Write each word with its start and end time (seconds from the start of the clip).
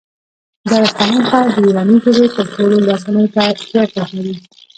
د 0.69 0.71
آی 0.77 0.87
خانم 0.97 1.19
ښار 1.27 1.45
د 1.53 1.55
یوناني 1.65 1.97
ژبې 2.03 2.27
تر 2.35 2.45
ټولو 2.55 2.75
لرغونی 2.87 3.25
تیاتر 3.73 4.07
لري 4.17 4.35